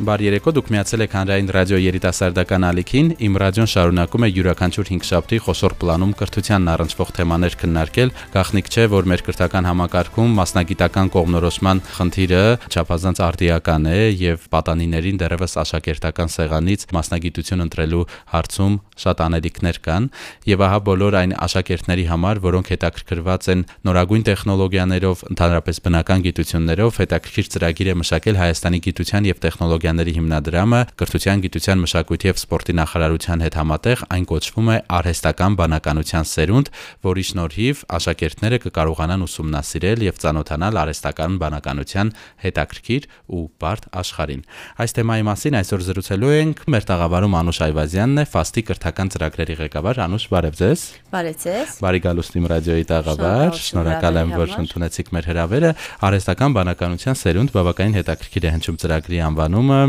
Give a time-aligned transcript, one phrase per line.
[0.00, 5.08] Բարի երեկո, դուք միացել եք Հանրային ռադիո երիտասարդական ալիքին։ Իմ ռադիոն շարունակում է յուրաքանչյուր 5
[5.10, 11.82] շաբթի խոշոր պլանում կրթությանն առնչվող թեմաներ քննարկել։ Գաղտնիք չէ, որ մեր կրթական համակարգում մասնագիտական կողմնորոշման
[12.00, 12.40] խնդիրը
[12.70, 20.08] չափազանց արդիական է եւ պատանիներին դեռևս աշակերտական սեղանից մասնագիտություն ընտրելու հարցում շատ անելիքներ կան
[20.48, 27.50] եւ ահա բոլոր այն աշակերտների համար, որոնք հետաքրքրված են նորագույն տեխնոլոգիաներով, ընդհանրապես բնական գիտություններով, հետաքրքիր
[27.50, 33.42] ծրագիր է մշակել Հայաստանի գիտության եւ տեխնոլոգիաների տեխնոլոգիաների հիմնադրամը կրթության, գիտության, մշակույթի եւ սպորտի նախարարության
[33.44, 36.70] հետ համատեղ այն կոչվում է արհեստական բանականության սերունդ,
[37.10, 42.12] որի շնորհիվ աշակերտները կկարողանան ուսումնասիրել եւ ծանոթանալ արհեստական բանականության
[42.44, 44.42] հետաքրքիր ու բարդ աշխարհին։
[44.80, 50.00] Այս թեմայի մասին այսօր զրուցելու ենք մեր տաղավարում Անուշ Այվազյանն է, Ֆաստի կրթական ծրագրերի ղեկավար։
[50.06, 55.30] Անուշ, բարև ձեզ։ Բարև ձեզ։ Բարի գալուստ իմ ռադիոյի տաղավար։ Շնորհակալ եմ, որ ընդունեցիք մեր
[55.30, 55.70] հրավերը։
[56.10, 59.79] Արհեստական բանականության սերունդ բավականին հետաքրքիր է հնչում ծրագրի անվանումը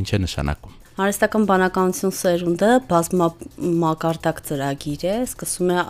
[0.00, 5.84] ինչ է նշանակում։ Արհեստական բանականություն սերունդը բազմամակարդակ ծրագիր է, սկսում է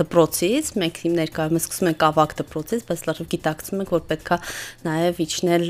[0.00, 4.38] դպրոցից, մենք ներկայում սկսում ենք ավակ դպրոցից, բայց լրիվ գիտակցում ենք, որ պետքա
[4.84, 5.64] նաև իջնել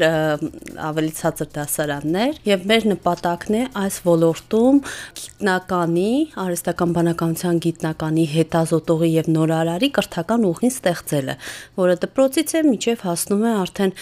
[0.90, 4.82] ավելի ցածր դասարաններ, եւ մեր նպատակն է այս ոլորտում
[5.22, 6.10] գիտնականի,
[6.44, 11.38] արհեստական բանականության գիտնականի հետազոտողի եւ նորարարի կրթական ուղին ստեղծելը,
[11.78, 13.96] որը դպրոցից է միջև հասնում է արդեն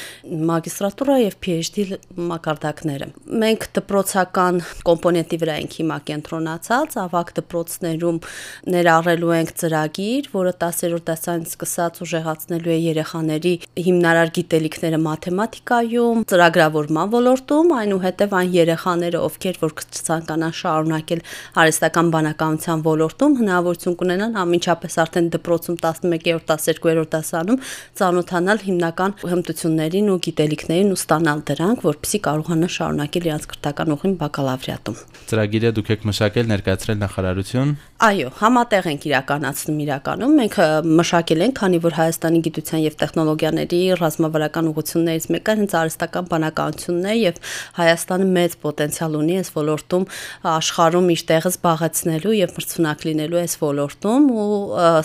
[0.53, 1.87] մագիստրատուրա եւ PhD
[2.33, 3.11] մակարդակները։
[3.43, 8.19] Մենք դպրոցական կոմպոնենտի վրա ենք հիմա կենտրոնացած, ավակ դպրոցներում
[8.73, 13.55] ներառելու ենք ծրագիր, որը 10-րդ դասանից սկսած ուժեղացնելու է երեխաների
[13.87, 21.25] հիմնարար գիտելիքները մաթեմատիկայում, ծրագրավորման ոլորտում, այնուհետև այն երեխաները, ովքեր որ ցանկանան շարունակել
[21.63, 27.61] արհեստական բանականության ոլորտում, հնարավորություն կունենան ամենչապես արդեն դպրոցում 11-րդ, 12-րդ դասանում
[28.03, 34.52] ծանոթանալ հիմնական հմտություններին ու գիտելիքներին ու ստանալ դրանք, որպեսզի կարողանան շարունակել իրենց կրթական ուղին բակալավր
[34.53, 35.01] լավրիատում։
[35.33, 40.57] Ծրագիրը դուք եք մշակել ներկայացրել նախարարություն։ Այո, համատեղ ենք իրականացնում իրականում։ Մենք
[41.03, 47.15] մշակել ենք, քանի որ Հայաստանի գիտության եւ տեխնոլոգիաների ռազմավարական ուղղություններից մեկը հենց արհեստական բանականությունն է
[47.23, 47.39] եւ
[47.79, 50.07] Հայաստանը մեծ պոտենցիալ ունի այս ոլորտում
[50.53, 54.49] աշխարհում իր տեղը զբաղեցնելու եւ մրցունակ լինելու այս ոլորտում ու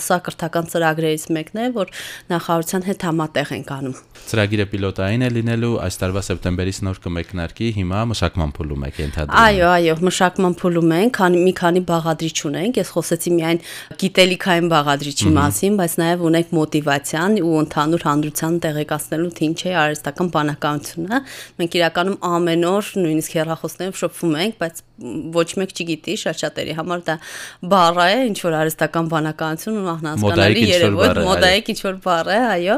[0.07, 1.93] սա կրթական ծրագրերից մեկն է, որ
[2.33, 3.97] նախարարության հետ համատեղ ենք անում։
[4.27, 9.67] Ծրագիրը պիլոտային է լինելու այս տարվա սեպտեմբերից նոր կմեկնարկի, հիմա մշակման փուլում եք ենթադրում։ Այո,
[9.69, 13.59] այո, մշակման փուլում ենք, քանի մի քանի բաղադրիչ ունենք։ Ես խոսեցի միայն
[14.01, 20.33] գիտելիքային բաղադրիչի մասին, բայց նաև ունենք մոտիվացիան ու ընդհանուր հանրության տեղեկացնելու թե ինչ է արհեստական
[20.37, 21.21] բանականությունը։
[21.61, 27.15] Մենք իրականում ամեն օր նույնիսկ հեռախոսներով շփվում ենք, բայց ոչ մեկ չգիտի, շատ-շատերի համար դա
[27.69, 32.77] բառ է, ինչ որ արհեստական բանականություն ու անհասկանալի երևույթ, մոդայիկ ինչ որ բառ է, այո։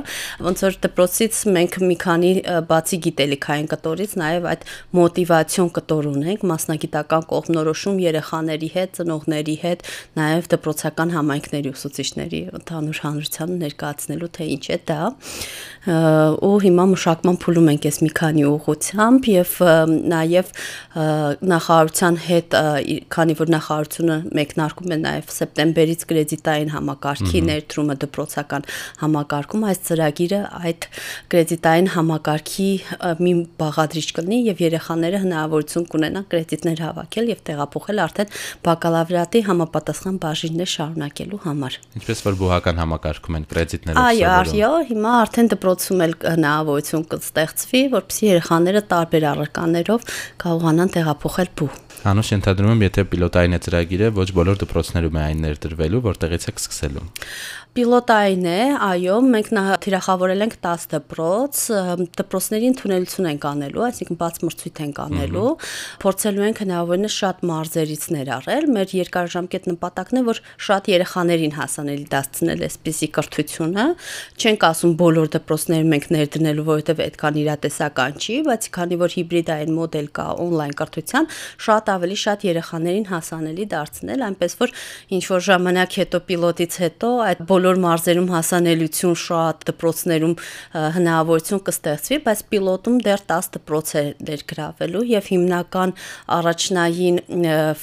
[0.49, 2.31] Ոնց որ դպրոցից մենք մի քանի
[2.69, 4.67] բացի գիտելիքային կտորից նաև այդ
[4.99, 9.83] մոտիվացիոն կտոր ունենք, մասնագիտական կողմնորոշում երեխաների հետ, ծնողների հետ,
[10.19, 15.01] նաև դպրոցական համայնքների ուսուցիչների ընդհանուր հանրությանը ներկայացնելու թե ինչ է դա
[15.89, 19.51] ու հիմա մշակման փուլում ենք այս մի քանի ուղղությամբ եւ
[20.11, 20.49] նաև
[21.53, 22.57] նախարարության հետ
[23.15, 28.67] քանի որ նախարարությունը մեկնարկում է նաև սեպտեմբերից կրեդիտային համակարգի ներդրումը դպրոցական
[29.03, 30.89] համակարգում այս ծրագիրը այդ
[31.33, 32.69] կրեդիտային համակարգի
[33.23, 33.33] մի
[33.63, 38.31] բաղադրիչ կլինի եւ երեխաները հնարավորություն կունենան կրեդիտներ հավաքել եւ տեղափոխել արդեն
[38.66, 45.51] բակալավրիատի համապատասխան բաժիններ շարունակելու համար։ Ինչպես որ բուհական համակարգում են կրեդիտները Այո, այո, հիմա արդեն
[45.55, 50.09] դպրոցում էլ հնարավորություն կստեղծվի, որպեսզի երեխաները տարբեր առարկաներով
[50.45, 51.72] կարողանան տեղափոխել բու։
[52.07, 56.53] Անուշ ընդհանրում եմ, եթե պիլոտային է ծրագիրը, ոչ բոլոր դպրոցներում է այն ներդրվելու, որտեղից է
[56.53, 57.07] սկսելու։
[57.75, 61.59] Պիլոտային է, այո, մենք նա թիրախավորել ենք 10 դպրոց,
[62.17, 65.51] դպրոցների ընդունելություն ենք անելու, այսինքն բաց մրցույթ ենք անելու,
[66.29, 72.62] փորձելու ենք հնարավորինս շատ մարզերից ներառել։ Մեր երկարաժամկետ նպատակն է, որ շատ երեխաներին հասանելի դարձնել
[72.69, 73.86] այսպիսի կրթությունը։
[74.38, 80.09] Չենք ասում բոլոր դպրոցներում ենք ներդնելու, որովհետև այդքան իրատեսական չի, բայց քանի որ հիբրիդային մոդել
[80.19, 81.30] կա on-line կրթության,
[81.65, 84.75] շատ ավելի շատ երեխաներին հասանելի դարձնել, այնպես որ
[85.18, 90.36] ինչ որ ժամանակ հետո պիլոտից հետո այդ բոլոր մարզերում հասանելիություն շատ դպրոցներում
[91.00, 95.95] հնարավորություն կստեղծվի, բայց պիլոտում դեռ 10 դպրոց է ներգրավելու եւ հիմնական
[96.39, 97.19] առաջնային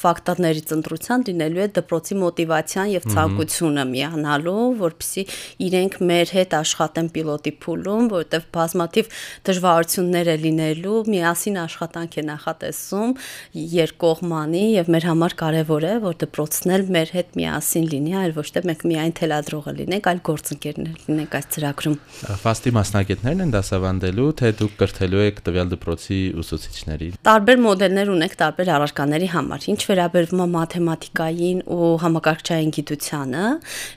[0.00, 5.24] ֆակտորներից ընտրության լինելու է դպրոցի մոտիվացիան եւ ցանկությունը միանալու, որպեսզի
[5.66, 9.10] իրենք մեր հետ աշխատեն պիլոտի փուլում, որովհետեւ բազմաթիվ
[9.46, 13.14] դժվարություններ է լինելու, միասին աշխատանք է նախատեսում
[13.76, 18.46] երկկողմանի եւ մեր համար կարեւոր է, որ դպրոցն էլ մեր հետ միասին լինի, այլ ոչ
[18.56, 21.96] թե մենք միայն թելադրողը լինենք, այլ գործընկերներ լինենք այս ծրագրում։
[22.46, 28.70] Ֆաստի մասնագետներն են դասավանդելու, թե դուք կրթելու եք տվյալ դպրոցի ուսուցիչների։ Տարբեր մոդելներ ունենք տարբեր
[28.74, 33.44] առարկաների համար։ Ինչ վերաբերվում է մաթեմատիկային ու համակարգչային գիտությանը,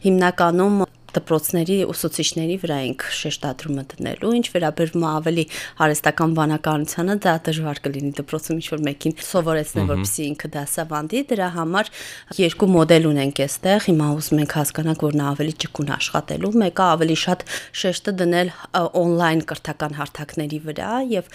[0.05, 0.75] հիմնականում
[1.15, 5.45] դպրոցների ուսուցիչների վրա ենք շեշտադրումը դնելու, ինչ վերաբերվում է ավելի
[5.79, 11.91] հարստական բանականությանը, դա դժվար կլինի դպրոցում ինչ-որ մեկին սովորեցնել, որպեսզի ինքը դասավանդի, դրա համար
[12.39, 17.17] երկու մոդել ունենք այստեղ, հիմա ուզում ենք հասկանանք, որ նա ավելի ճկուն աշխատելու, մեկը ավելի
[17.23, 17.45] շատ
[17.79, 18.51] շեշտը դնել
[18.99, 21.29] on-line կրթական հարթակների վրա եւ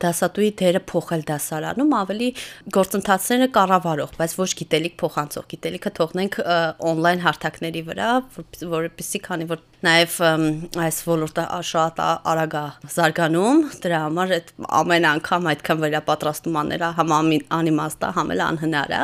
[0.00, 2.28] դասատուի դերը փոխել դասարանում, ավելի
[2.76, 6.38] գործընթացները կառավարող, բայց ոչ գիտելիք փոխանցող, գիտելիքը թողնենք
[6.90, 8.10] on-line հարթակների վրա,
[8.70, 10.16] որպեսզի որպեսի քանի որ նաև
[10.76, 17.14] այս ոլորտը շատ արագ է զարգանում, դրա համար այդ ամեն անգամ այդքան վերապատրաստում անել համ
[17.58, 19.00] անիմաստ է, համ էլ անհնար է։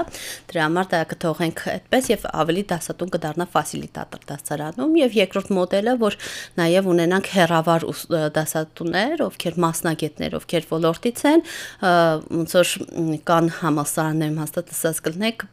[0.52, 6.18] Դրա համար դա կթողենք այդպես եւ ավելի դասատուն կդառնա ֆասիլիտատոր դասարանում եւ երկրորդ մոդելը, որ
[6.60, 7.88] նաև ունենանք հերավար
[8.36, 11.44] դասատուներ, ովքեր մասնագետներ, ովքեր ոլորտից են,
[12.36, 12.74] ոնց որ
[13.32, 15.46] կան համասարաններում հաստատ ասած կլնեք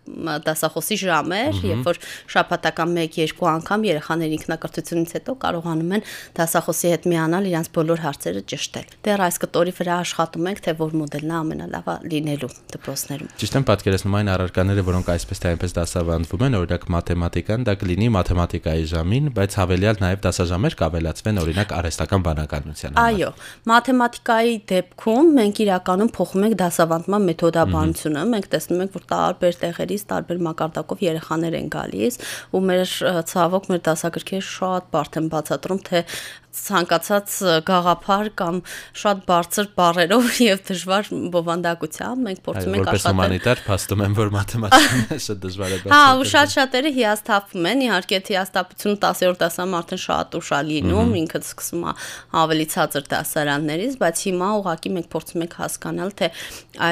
[0.44, 2.01] դասախոսի ժամեր, երբ որ
[2.33, 6.06] շաբաթական 1-2 անգամ երեխաների ինքնակրթությունից հետո կարողանում են
[6.38, 10.95] դասախոսի հետ միանալ իրենց բոլոր հարցերը ճշտել։ Դեռ այս կտորի վրա աշխատում ենք, թե որ
[11.00, 16.44] մոդելն է ամենալավը լինելու դպրոցներում։ Ճիշտ եմ պատկերացնում այն առարկաները, որոնք այսպես թե այնպես դասավանդվում
[16.44, 22.98] են, օրինակ մաթեմատիկան, դա կլինի մաթեմատիկայի ժամին, բայց հավելյալ նաև դասաժամեր կավելացվեն օրինակ արհեստական բանականության
[22.98, 23.30] համար։ Այո,
[23.74, 30.42] մաթեմատիկայի դեպքում մենք իրականում փոխում ենք դասավանդման մեթոդաբանությունը, մենք տեսնում ենք, որ տարբեր տեղերից տարբեր
[30.48, 32.19] մակարդակով երեխաներ են գալիս
[32.54, 32.94] ու մեր
[33.34, 33.81] ցավոք մեր
[34.33, 36.00] դասագրքերը շատ բարդ են բացատրում, թե
[36.53, 37.35] ցանկացած
[37.67, 38.59] գաղափար կամ
[39.03, 44.31] շատ բարձր բառերով եւ դժվար բովանդակությամբ մենք փորձում ենք աշխատել։ Որպես հումանիտար փաստում եմ, որ
[44.38, 50.01] մաթեմատիկան շատ դժվար է բացատրել։ Հա, ու շատ-շատերը հիասթափվում են, իհարկե հիասթափությունը 10-րդ դասամ արդեն
[50.03, 51.94] շատ ուշ է լինում, ինքը սկսում է
[52.44, 56.29] ավելի ցածր դասարաններից, բայց հիմա ուղղակի մենք փորձում ենք հասկանալ, թե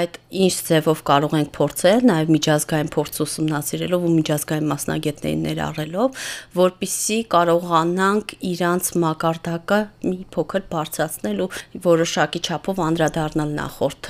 [0.01, 6.21] այդ ինչ ձևով կարող ենք փորձել, նաեւ միջազգային փորձ ուսումնասիրելով ու միջազգային մասնագետներին ներառելով,
[6.61, 11.47] որpիսի կարողանանք իրանց մակարդակ նպատակը մի փոքր բարձրացնել ու
[11.83, 14.09] որոշակի չափով անդրադառնալ նախորդ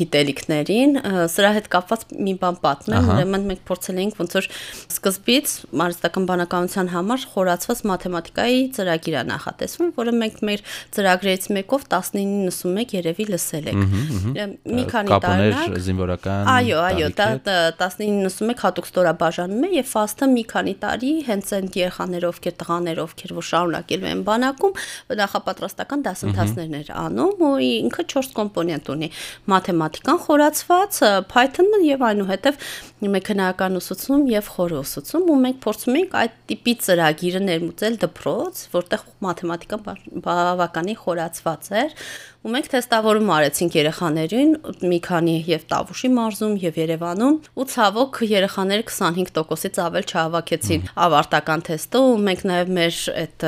[0.00, 0.98] գիտելիքներին։
[1.32, 4.48] Սրա հետ կապված մի բան պատմեմ, ուրեմն մենք փորձել էինք ոնց որ
[4.94, 10.64] սկզբից մարզական բանականության համար խորացված մաթեմատիկայի ծրագիր է նախատեսվում, որը մենք մեր
[10.94, 13.80] ծրագրերից մեկով 1991 երևի լսել եք։
[14.74, 20.74] Մի քանի տարի զինվորական Այո, այո, դա 1991 հատուկ ստորաբաժանում է եւ ֆաստը մի քանի
[20.84, 24.73] տարի հենց այն երեխաներով, ովքեր տղաներով, ովքեր որ շարունակելու են բանակում,
[25.20, 29.08] նախապատրաստական դասընթացներն էր անում ու ինքը 4 կոմպոնենտ ունի՝
[29.54, 31.00] մաթեմատիկան խորացված,
[31.34, 32.60] Python-ը եւ այնուհետեւ
[33.14, 39.04] մեխանիկական ուսուցում եւ խորը ուսուցում ու մենք փորձում ենք այդ տիպի ծրագիրը ներմուծել դպրոց, որտեղ
[39.28, 39.84] մաթեմատիկան
[40.24, 41.98] բավականին խորացված էր
[42.44, 44.50] ու մենք թեստավորում արեցինք երեխաներին
[44.84, 52.02] մի քանի եւ Տավուշի մարզում եւ Երևանում ու ցավոք երեխաները 25%-ից ավել չհավաքեցին ավարտական թեստը
[52.04, 53.46] ու մենք նաեւ մեր այդ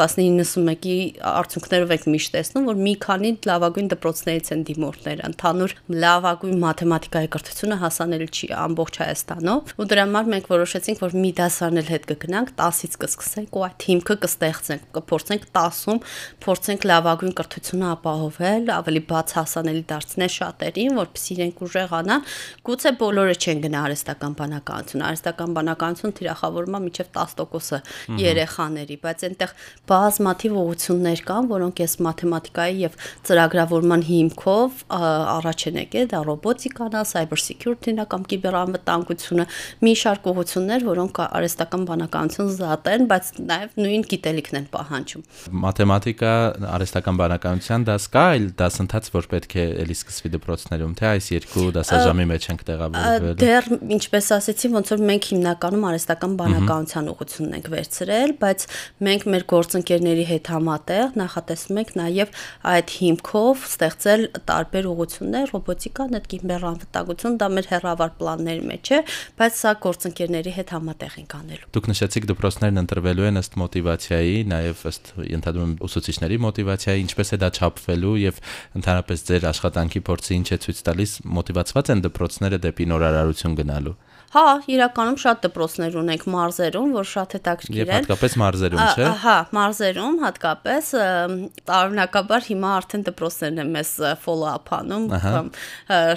[0.00, 0.96] 1991-ի
[1.32, 7.80] արդյունքներով ենք միշտ տեսնում որ մի քանի լավագույն դպրոցներից են դիմորդները ընդհանուր լավագույն մաթեմատիկայի կրթությունը
[7.84, 12.52] հասանելի չի ամբողջ Հայաստանով ու դրա համար մենք որոշեցինք որ մի դասարան էլ հետ կգնանք
[12.58, 16.00] 10-ից կսկսենք ու այդ հիմքը կստեղծենք կփորձենք 10-ում
[16.42, 22.26] փորձենք լավագույն կրթությունը ապահովել ավելի բաց հասանելի դարձնել շատերին, որպեսզի իրենք ուժեղանան։
[22.66, 29.54] Գուցե բոլորը չեն գնա արհեստական բանականություն։ Արհեստական բանականություն թիրախավորվում է մինչև 10% երեխաների, բայց այնտեղ
[29.92, 32.98] բազմաթիվ ուղություններ կան, որոնք այս մաթեմատիկայի եւ
[33.28, 38.26] ծրագրավորման հիմքով առաջ են եկել, դա ռոբոտիկան, cyber security-ն կամ
[38.72, 39.46] կիբերանվտանգությունը,
[39.82, 45.24] մի շարք ուղություններ, որոնք արհեստական բանականություն զատ են, բայց նաեւ նույն գիտելիքն են պահանջում։
[45.62, 46.32] Մաթեմատիկա,
[46.72, 51.66] արհեստական բանականության դաս կա այլ դասընթաց, որ պետք է էլի սկսվի դպրոցներում, թե այս երկու
[51.76, 57.70] դասաժամի մեջ ենք տեղավորվել։ Դեռ ինչպես ասեցի, ոնց որ մենք հիմնականում արհեստական բանականության ուղղությունն ենք
[57.72, 58.66] վերցրել, բայց
[59.02, 66.26] մենք մեր գործընկերների հետ համատեղ նախատեսում ենք նաև այդ հիմքով ստեղծել տարբեր ուղղություններ, ռոբոտիկան, այդ
[66.32, 68.98] կիբերանվտանգություն, դա մեր հերավար պլանների ծրագրերի մեջ է,
[69.38, 74.84] բայց սա գործընկերների հետ համատեղ ենք անելու։ Դուք նշեցիք դպրոցներն ընտրվելու են ըստ մոտիվացիայի, նաև
[74.92, 78.40] ըստ եմ ուսուցիչների մոտիվացիայի, ինչպես է դա չափվելու եւ
[78.82, 83.96] ընդհանրապես ձեր աշխատանքի փորձը ինչ է ցույց տալիս, մոտիվացված են դպրոցները դեպի նորարարություն գնալու։
[84.32, 89.34] Հա, իրականում շատ դպրոցներ ունենք մարզերում, որ շատ հետաքրքիր են։ Եվ հատկապես մարզերում, չէ՞։ Հա,
[89.52, 90.88] մարզերում հատկապես
[91.68, 93.90] տարօրինակաբար հիմա արդեն դպրոցներն են մեզ
[94.22, 95.04] follow-up անում,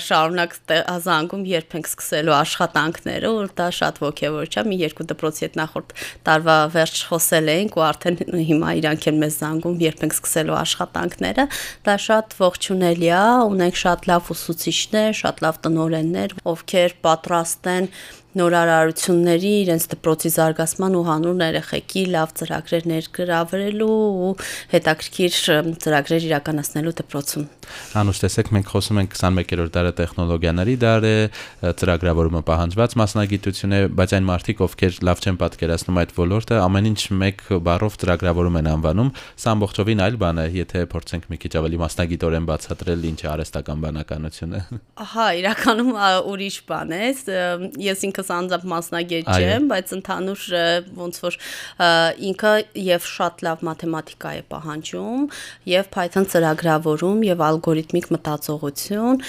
[0.06, 0.56] շարունակ
[1.06, 5.94] զանգում, երբ ենք սկսելու աշխատանքները, ու դա շատ ողջևորիչ է։ Մի երկու դպրոցի հետ նախորդ
[6.30, 8.18] տարվա վերջ խոսել էինք ու արդեն
[8.48, 11.48] հիմա իրանք են մեզ զանգում, երբ ենք սկսելու աշխատանքները։
[11.84, 17.92] Դա շատ ողջունելի է, ունենք շատ լավ ուսուցիչներ, շատ լավ տնօրեններ, ովքեր պատրաստ են
[18.40, 23.90] նորարարությունների, իրենց դպրոցի զարգացման ու հանուն երեխեքի լավ ծրագրեր ներգրավելու
[24.26, 24.32] ու
[24.76, 25.38] հետաքրքիր
[25.86, 27.46] ծրագրեր իրականացնելու դպրոցում։
[28.02, 31.16] Անուշ տեսեք, մենք խոսում ենք 21-րդ դարը տեխնոլոգիաների դար է,
[31.82, 37.02] ծրագրավորումը պահանջված մասնագիտություն է, բայց այն մարդիկ, ովքեր լավ չեն պատկերացնում այդ ոլորտը, ամեն ինչ
[37.26, 39.10] մեկ բառով ծրագրավորում են անվանում,
[39.46, 43.86] սա ամբողջովին այլ բան է, եթե փորձենք մի քիչ ավելի մասնագիտորեն բացատրել ինչ է արհեստական
[43.86, 44.62] բանականությունը։
[45.06, 45.92] Ահա, իրականում
[46.36, 47.04] ուրիշ բան է։
[47.86, 50.42] Ես ինքս ինքս անձամբ մասնագետ չեմ, բայց ընդհանուր
[50.98, 51.38] ոնց որ
[52.30, 52.54] ինքը
[52.86, 55.24] եւ շատ լավ մաթեմատիկա է պահանջում
[55.70, 59.24] եւ Python ծրագրավորում եւ ալգորիթմիկ մտածողություն,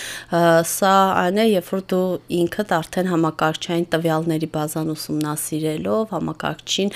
[0.73, 2.05] սա այն է, երբ որ դու
[2.41, 6.95] ինքդ արդեն համակարգչային տվյալների բազան ուսումնասիրելով համակարգչին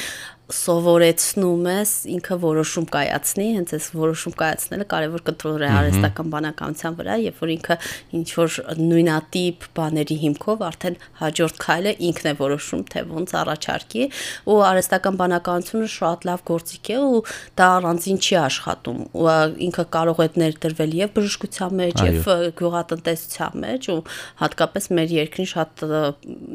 [0.54, 7.16] սովորեցնում ես ինքը որոշում կայացնի, հենց այս որոշում կայացնելը կարևոր կտրող է արհեստական բանականության վրա,
[7.24, 7.76] երբ որ ինքը
[8.20, 14.04] ինչ որ նույնատիպ բաների հիմքով արդեն հաջորդ քայլը ինքն է որոշում, թե ոնց առաջարկի,
[14.50, 17.22] ու արհեստական բանականությունը շատ լավ գործիք է ու
[17.60, 19.28] դա առանձին չի աշխատում։ Ու
[19.70, 22.30] ինքը կարող է ներդրվել եւ բժշկության մեջ, եւ
[22.60, 23.98] գյուղատնտեսության մեջ ու
[24.40, 25.84] հատկապես մեր երկրին շատ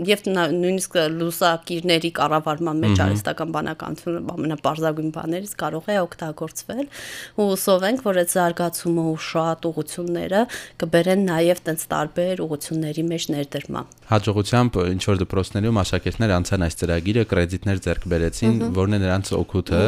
[0.10, 6.86] եւ նույնիսկ լուսակիրների կառավարման մեջ արհեստական բանական քաղաքականությունը ամենապարզագույն բաներից կարող է օգտագործվել
[7.36, 10.42] ու հուսով ենք, որ այդ զարգացումը ու շատ ուղությունները
[10.82, 17.24] կբերեն նաև տենց տարբեր ուղությունների մեջ ներդրման։ Հաջողությամբ ինչ որ դպրոցներում աշակերտներ անցան այս ծրագիրը,
[17.26, 19.82] կրեդիտներ ձեռք բերեցին, որն է նրանց օգուտը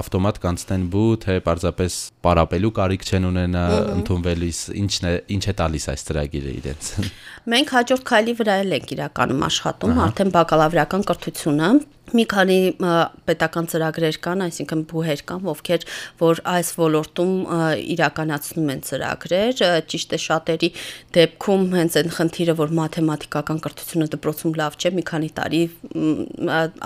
[0.00, 3.64] ավտոմատ կանցնեն բու, թե պարզապես պարապելու կարիք չեն ունենա
[3.94, 6.90] ընդունվելիս, ինչն է ինչ է տալիս այս ծրագիրը իրենց։
[7.50, 11.70] Մենք հաջորդ քայլի վրա ենք իրականում աշխատում, արդեն բակալավրական կրթությունը
[12.16, 12.58] մի քանի
[13.28, 15.86] պետական ծրագրեր կան, այսինքն բուհեր կան, ովքեր
[16.20, 17.32] որ այս ոլորտում
[17.94, 20.70] իրականացնում են ծրագրեր, ճիշտ է շատերի
[21.16, 25.62] դեպքում հենց այն խնդիրը, որ մաթեմատիկական կրթությունը դպրոցում լավ չէ, մի քանի տարի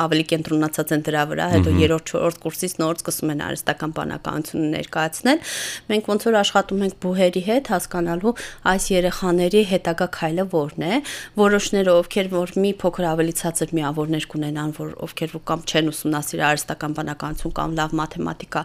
[0.04, 5.54] ավելի կենտրոնացած են դրա վրա, հետո երրորդ, չորրորդ կուրսից նոր սկսում են արհեստական բանականությունը ներկայացնել։
[5.90, 8.35] Մենք ոնց որ աշխատում ենք բուհերի հետ, հասկանալու
[8.75, 11.00] այս երեխաների հետագա քայլը որն է,
[11.40, 16.94] որոշները ովքեր որ մի փոքր ավելի ցածր միավորներ կունենան, որ ովքեր կամ չեն ուսումնասիրել արհեստական
[16.99, 18.62] բանականություն կամ լավ մաթեմատիկա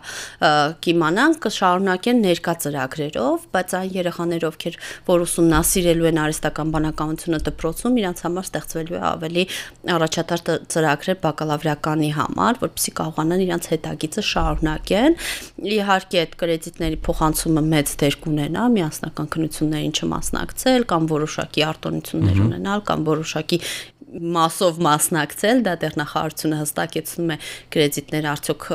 [0.83, 4.77] կիմանան, կշարունակեն ներկա ծրագրերով, բայց այն երեխաները, ովքեր
[5.09, 9.43] որ ուսումնասիրելու են արհեստական բանականությունը դպրոցում, իրանց համար ստեղծվելու է ավելի
[9.93, 15.17] առաջատար ծրագրեր բակալավրիականի համար, որպեսզի կարողանան իրանց հետագիծը շարունակեն։
[15.69, 23.07] Իհարկե, այդ կրեդիտների փոխանցումը մեծ դեր կունենա միասնական քննություններին չմասնակցել կամ որոշակի արտոնություններ ունենալ կամ
[23.09, 23.59] որոշակի
[24.09, 27.37] մասով մասնակցել, դա դեռ նախարարությունը հստակեցնում է
[27.73, 28.65] կրեդիտներ արդյոք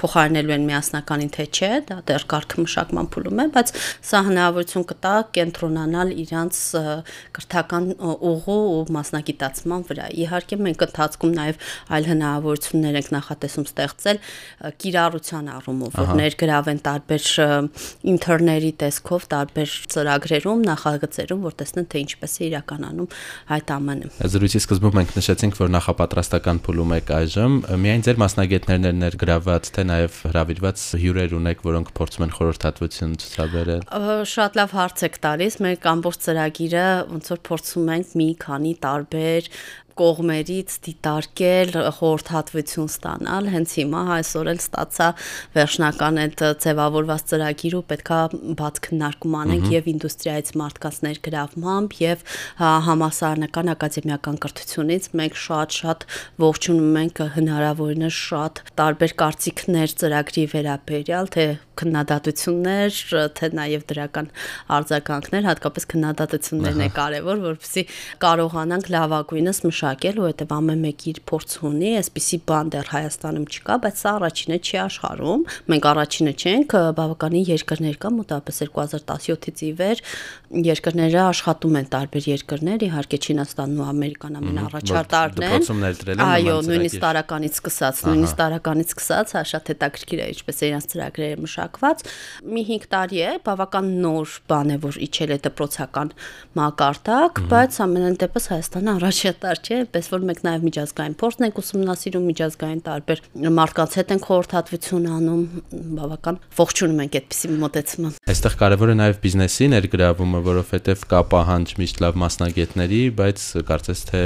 [0.00, 3.72] փոխարինելու են միասնականին թե չէ, դա դեռ կարգ մշակման փուլում է, բայց
[4.10, 6.60] սա հնարավորություն կտա կենտրոնանալ իրանց
[7.40, 14.22] կրթական ուղու ու մասնագիտացման վրա։ Իհարկե մենք ընթացքում նաև այլ հնարավորություններ ենք նախատեսում ստեղծել
[14.80, 17.28] կիրառության առումով, որ ներգրավեն տարբեր
[18.10, 23.10] ինտերների տեսքով տարբեր ծրագրերում, նախագծերում, որ տեսնեն թե ինչպես է իրականանում
[23.56, 27.52] այդ ամենը զրույցի սկզբում մենք նշեցինք, որ նախապատրաստական փուլում եք այժմ,
[27.84, 33.84] միայն ձեր մասնագետներն են ներգրաված, թե նաև հravirված հյուրեր ունեք, որոնք փորձում են խորհրդատվություն ցուցաբերել։
[34.34, 39.50] Շատ լավ հարց եք տալիս։ Մեր ամբողջ ծրագիրը ոնց որ փորձում ենք մի քանի տարբեր
[39.98, 45.08] կողմերից դիտարկել, խորհրդատվություն ստանալ, հենց հիմա այսօր էլ ստացա
[45.56, 48.20] վերջնական այդ ձևավորված ծրագիր ու պետքա
[48.60, 52.24] բաց քննարկում անենք եւ ինդուստրիայից մարդկանց ներգրավմամբ եւ
[52.90, 56.06] համասարանական ակադեմիական կրթությունից մենք շատ-շատ
[56.44, 61.46] ողջունում ենք հնարավորինս շատ տարբեր կարծիքներ ծրագրի վերաբերյալ, թե
[61.80, 62.96] քննադատություններ,
[63.38, 64.28] թե նաև դրական
[64.76, 67.94] արձագանքներ, հատկապես քննադատություններն է կարևոր, որովհետեւ
[68.24, 74.00] կարողանանք լավագույնս մշակել հետեւ ամեն մեկի իր փորձ ունի, այսպիսի բան դեռ Հայաստանում չկա, բայց
[74.00, 80.02] սա առաջինը չի աշխարհում։ Մենք առաջինը չենք, բավականին երկրներ կա, մոտավորապես 2017-ից ի վեր
[80.50, 88.02] երկրները աշխատում են տարբեր երկրներ, իհարկե Չինաստանն ու Ամերիկան ամենաառաջատարն են։ Այո, նույնիսկ տարականից սկսած,
[88.10, 92.04] նույնիսկ տարականից սկսած, հա շատ հետաքրքիր է, ինչպես իրենց ծրագրերը մշակված։
[92.50, 96.12] Մի 5 տարի է, բավական նոր բան է, որ իջել է դպրոցական
[96.58, 102.24] մակարդակ, բայց ամենայն դեպս Հայաստանը առաջատար չէ, այնպես որ մենք նաև միջազգային փորձն ենք ուսումնասիրում,
[102.30, 103.20] միջազգային տարբեր
[103.60, 105.42] մարդկանց հետ ենք խորհրդատվություն անում,
[106.00, 112.02] բավական ողջունում ենք այդպիսի մոտեցումը։ Այստեղ կարևոր է նաև բիզնեսի ներգրավումը, որովհետև կա պահանջ միշտ
[112.04, 114.22] լավ մասնագետների, բայց կարծես թե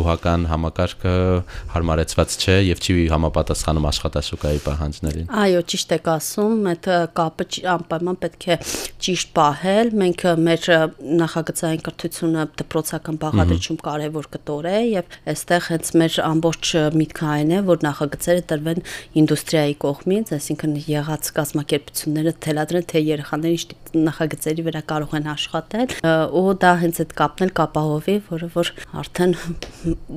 [0.00, 1.14] բուհական համակարգը
[1.74, 8.48] հարմարեցված չէ եւ չի համապատասխանում աշխատաշուկայի պահանջներին։ Այո, ճիշտ եք ասում, այդ կապը անպայման պետք
[8.50, 8.58] է
[9.04, 10.68] ճիշտ պահել։ Մենք մեր
[11.20, 17.60] նախագծային կրթությունը դպրոցական բաղադրիչում կարևոր կտոր է եւ այստեղ հենց մեր ամբողջ միտքը այն է,
[17.68, 18.82] որ նախագծերը տրվեն
[19.20, 23.64] ինդուստրիայի կողմից, այսինքն եղած կազմակերպությունները թելադրեն, թե երեխաները ինչ
[24.10, 25.94] նախագծերի վրա կարող են աշխատել,
[26.40, 29.36] ու դա հենց այդ կապն էլ կապահովի, որը որ արդեն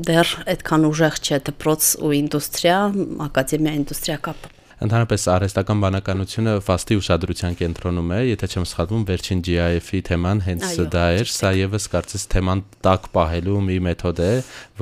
[0.10, 2.82] դեռ այդքան ուժեղ չէ դպրոց ու ինդուստրիա,
[3.30, 10.02] ակադեմիա ինդուստրիա կապը Ընդհանրապես արհեստական բանականությունը ֆաստի ուշադրության կենտրոնում է, եթե չեմ սխալվում, վերջին GIF-ի
[10.10, 14.34] թեման հենց դա էր, սա եւս կարծես թեման տակ պահելու մի մեթոդ է,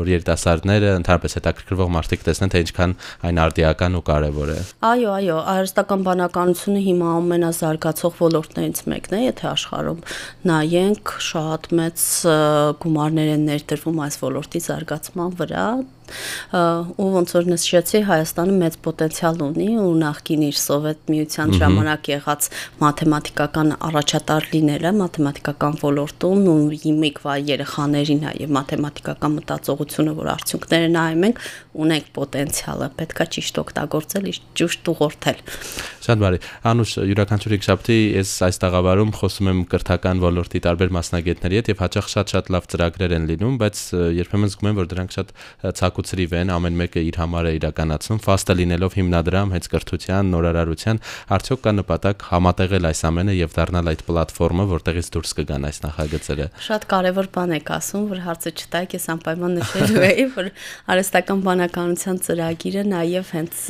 [0.02, 2.98] որ երիտասարդները ընդհանրապես հետաքրքրվող մարդիկ տեսնեն, թե ինչքան
[3.30, 9.50] այն արդիական ու կարեւոր է։ Այո, այո, արհեստական բանականությունը հիմա ամենազարգացող ոլորտներից մեկն է, եթե
[9.54, 10.04] աշխարհում
[10.50, 12.06] նայենք, շատ մեծ
[12.82, 15.66] գումարներ են ներդրվում այս ոլորտի զարգացման վրա
[16.52, 22.50] ու ոնց որ նշեցի Հայաստանը մեծ պոտենցիալ ունի ու նախկին իր սովետ միության ժամանակ եղած
[22.82, 31.44] մաթեմատիկական առաջատար լինելը մաթեմատիկական ոլորտում ու հիմիկվա երեխաների նաև մաթեմատիկական մտածողությունը որ արդյունքները նայում ենք
[31.82, 35.42] ունենք պոտենցիալը պետքա ճիշտ օգտագործել ճիշտ ուղղորդել
[36.02, 36.40] Շատ բարի
[36.72, 42.10] Անուշ յուրաքանչյուր եկշաբթի ես այս տաղավարում խոսում եմ կրթական ոլորտի տարբեր մասնագետների հետ եւ հաճախ
[42.12, 43.82] շատ-շատ լավ ծրագրեր են լինում բայց
[44.18, 45.34] երբեմն զգում եմ որ դրանք շատ
[45.82, 50.32] ցակ ու ցրիվ են, ամեն մեկը իր համար է իրականացում, ֆաստը լինելով հիմնադրամ հենց կրթության,
[50.34, 51.02] նորարարության,
[51.38, 56.48] արդյոք կա նպատակ համատեղել այս ամենը եւ դառնալ այդ պլատֆորմը, որտեղից դուրս կգան այս նախագծերը։
[56.66, 60.50] Շատ կարեւոր բան եք ասում, որ հարցը չտայք, ես անպայման նշելու էի, որ
[60.92, 63.62] արհեստական բանականության ծրագիրը նաեւ հենց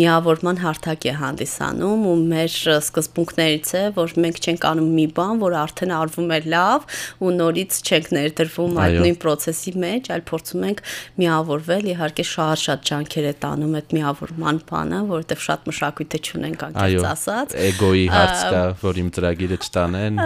[0.00, 5.56] միավորման հարթակ է հանդիսանում ու մեր սկզբունքներից է, որ մենք չենք անում մի բան, որ
[5.60, 6.86] արդեն արվում է լավ
[7.20, 10.82] ու նորից չենք ներդրվում այդ նույն process-ի մեջ, այլ փորձում ենք
[11.20, 17.06] միավոր միավորվել, իհարկե շատ-շատ ջանքեր է տանում այդ միավորման բանը, որովհետև շատ մշակույթը չունենք անկեղծ
[17.10, 20.20] ասած։ Էգոյի հարց կա, որ իմ ծրագիրը չտանեն։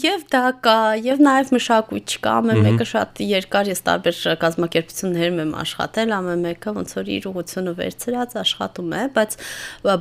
[0.00, 0.76] Եվ դա կա,
[1.10, 6.74] եւ նաեւ մշակույթ չկա, ամեն մեկը շատ երկար ես տարբեր կազմակերպություններում եմ աշխատել, ամեն մեկը
[6.78, 9.36] ոնց որ իր ուղությունը վերցրած աշխատում է, բայց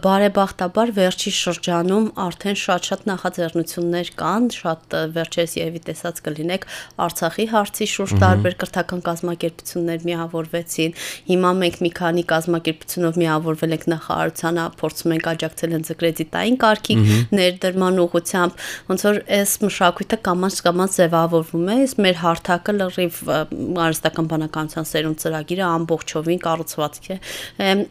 [0.06, 6.68] բարեբախտաբար վերջի շրջանում արդեն շատ-շատ նախաձեռնություններ կան, շատ վերջերս եւի տեսած կլինեք
[7.00, 10.94] Արցախի հարցի շուրջ տարբեր կրթական կազմակերպություններ միավորվել միավորվեցին։
[11.30, 16.96] Հիմա մենք մի քանի կազմակերպությունով միավորվել ենք նախարարությանը, փորձում ենք աջակցել հենց կրեդիտային կարգի
[17.40, 24.30] ներդրման ուղղությամբ, ոնց որ այս մշակույթը կամաց կամաց ձևավորվում է, իսկ մեր հարթակը լրիվ արհեստական
[24.30, 27.18] բանականության սերունդ ծրագիրը ամբողջովին կառուցված է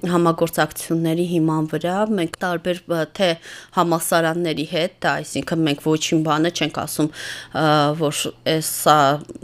[0.09, 2.83] համագործակցությունների հիման վրա։ Մենք տարբեր
[3.19, 3.31] թե
[3.79, 7.11] համասարանների հետ, այսինքն մենք ոչին բանը չենք ասում,
[7.99, 8.21] որ
[8.55, 8.73] այս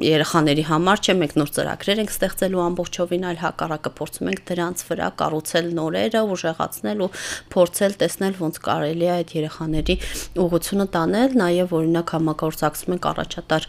[0.04, 4.82] երեխաների համար չէ, մենք նոր ծրագրեր ենք ստեղծելու ամբողջովին ամբողջովին այլ հակառակը փորձում ենք դրանց
[4.88, 7.10] վրա կառուցել նորերը, ուժեղացնել ու
[7.54, 9.96] փորձել տեսնել ոնց կարելի է այդ երեխաների
[10.44, 13.68] ուղղությունը տանել, նաև օրինակ համագործակցում ենք առաջատար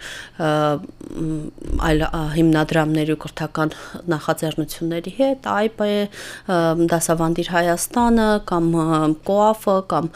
[1.86, 3.74] այլ հիմնադրամների ու կրթական
[4.15, 5.91] նախաձեռնությունների հետ, IPE,
[6.95, 8.65] դասավանդիր Հայաստանը կամ
[9.30, 10.10] COAF-ը կամ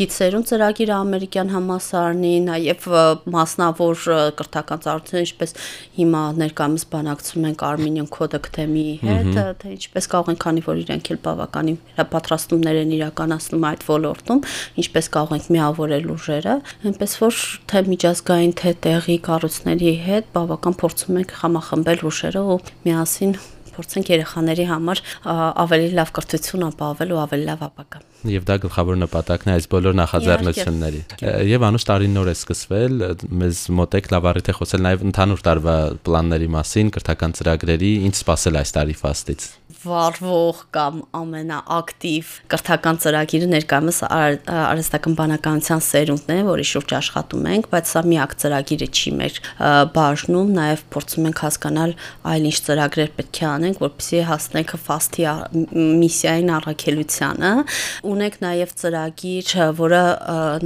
[0.00, 2.88] գիտսերուն ծրագիրը ամերիկյան համասարանի, նաև
[3.36, 4.04] մասնավոր
[4.40, 5.56] կրթական ծառայություններ, ինչպես
[6.00, 11.10] հիմա ներկայումս բանակցում ենք Armenian Code թեմի հետ, թե ինչպես կարող են, քանի որ իրենք
[11.10, 11.78] էլ բավականին
[12.14, 14.42] պատրաստումներ են իրականացնում այդ ոլորտում,
[14.84, 16.56] ինչպես կարող ենք միավորել ուժերը,
[16.90, 17.40] այնպես որ
[17.70, 23.34] թե միջազգային, թե տեղի կառույցների հետ բավական փորձում ենք համախմբել ուժերը ու միասին
[23.80, 25.02] փորձենք երեխաների համար
[25.64, 29.96] ավելի լավ կրթություն ապահովել ու ավելի լավ ապագա եւ դա գլխավոր նպատակն է այս բոլոր
[30.00, 31.00] նախաձեռնությունների։
[31.50, 33.06] Եվ անուշ տարին նոր է սկսվել,
[33.40, 35.78] մեզ մոտեք լավ առիթ է խոսել նաեւ ընդհանուր տարվա
[36.08, 39.48] պլանների մասին, կրթական ծրագրերի, ինչ սպասել այս տարի ֆաստից։
[39.80, 47.92] վարվող կամ ամենաակտիվ կրթական ծրագիրը ներկայումս արհեստական բանականության սերունդն է, որի շուրջ աշխատում ենք, բայց
[47.94, 49.40] սա միակ ծրագիրը չի մեր
[49.96, 51.94] բաժնում, նաև փորձում ենք հասկանալ
[52.30, 55.26] այլ ինչ ծրագրեր պետք է անենք, որպեսզի հասնենք ֆաստի
[56.00, 57.52] միսիային առաքելությանը։
[58.10, 60.04] Ունենք նաև ծրագիր, որը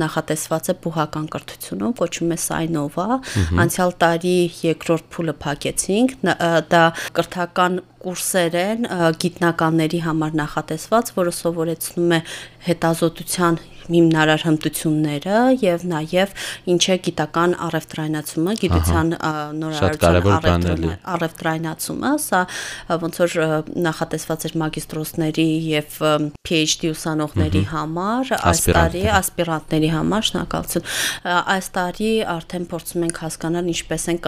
[0.02, 3.08] նախատեսված է բուհական կրթությունում, կոչվում է Sainova։
[3.64, 6.16] Անցյալ տարի երկրորդ փուլը փակեցինք,
[6.74, 6.84] դա
[7.18, 8.88] կրթական կուրսեր են
[9.24, 12.20] գիտնականների համար նախատեսված, որը սովորեցնում է
[12.68, 16.34] հետազոտության հիմնարար հմտությունները եւ նաեւ
[16.74, 19.12] ինչ է գիտական առևտրայնացումը, գիտության
[19.60, 22.40] նորարարության առևտրայնացումը, սա
[23.04, 23.36] ոնց որ
[23.84, 25.98] նախատեսված էր մագիստրոսների եւ
[26.44, 30.88] PhD ուսանողների համար, այս տարի ասպիրանտների համար, շնորհակալություն։
[31.54, 34.20] Այս տարի արդեն փորձում ենք հասկանալ ինչպես են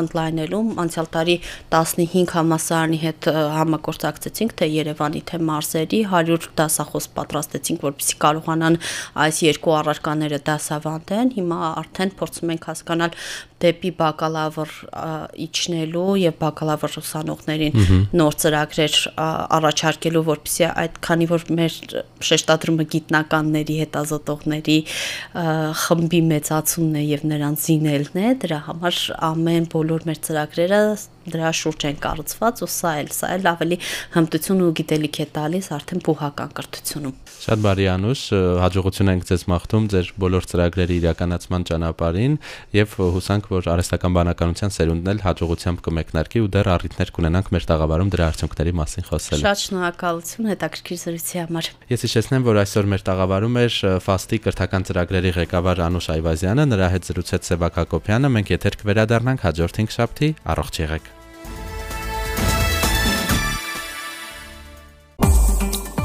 [0.00, 1.36] ընդլայնելու, անցյալ տարի
[1.74, 8.78] 15 համասարանի հետ համագործակցեցինք թե Երևանի, թե Մարսերի 100 դասախոս պատրաստեցինք, որպեսզի կարողանան
[9.24, 13.16] այս երկու առարկաները դասավանդեն։ Հիմա արդեն փորձում ենք հասկանալ
[13.60, 14.70] դեպի բակալավր
[15.44, 17.76] իջնելու եւ բակալավր ուսանողներին
[18.16, 21.76] նոր ծրագրեր առաջարկելու, որպեսզի այդ քանի որ մեր
[22.30, 24.78] շեշտադրումը գիտնականների, հետազոտողների
[25.84, 30.82] խմբի մեծացումն է եւ նրանց զինելն է, դրա համար ամեն բոլոր մեր ծրագրերը
[31.34, 33.78] դրա շուրջ են կառուցված ու սա էլ, սա էլ ավելի
[34.16, 38.22] հմտություն ու գիտելիք է տալիս արդեն փոխական կրթությունում։ Շատ բարի անուշ,
[38.60, 42.34] հաջողություն ենք ձեզ մաղթում ձեր բոլոր ծրագրերի իրականացման ճանապարհին
[42.76, 48.12] եւ հուսանք, որ արհեստական բանականության սերունդն էլ հաջողությամբ կմեկնարկի ու դեռ առիթներ կունենանք մեր տաղավարում
[48.14, 53.60] դրա արդյունքների մասին խոսելու։ Շատ շնորհակալություն հետաքրքիր զրույցի համար։ Ես հիշեցնեմ, որ այսօր մեր տաղավարում
[53.60, 59.48] էր Ֆաստի կրթական ծրագրերի ղեկավար Անուշ Այվազյանը, նրա հետ զրուցեց Սևակ Հակոբյանը, մենք եթեր կվերադառնանք
[59.48, 61.16] հաջորդ 5 շաբթի, առողջ եղեք։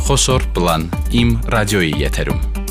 [0.05, 0.83] Խոսոր պլան
[1.17, 2.64] իմ ռադիոյի եթերում